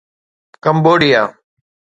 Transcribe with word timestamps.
Cambodia 0.63 1.21